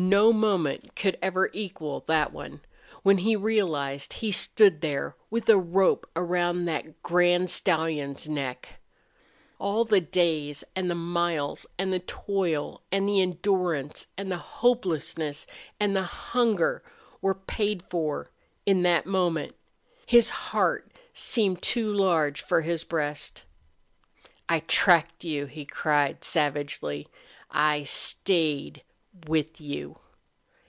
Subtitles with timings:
[0.00, 2.60] No moment could ever equal that one,
[3.02, 8.78] when he realized he stood there with a rope around that grand stallion's neck.
[9.58, 15.48] All the days and the miles and the toil and the endurance and the hopelessness
[15.80, 16.84] and the hunger
[17.20, 18.30] were paid for
[18.64, 19.56] in that moment.
[20.06, 23.42] His heart seemed too large for his breast.
[24.48, 27.08] "I tracked you!" he cried, savagely.
[27.50, 28.84] "I stayed
[29.26, 29.98] with you!